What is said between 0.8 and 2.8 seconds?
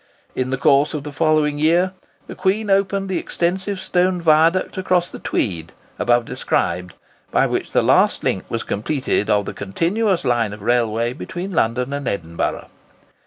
of the following year the Queen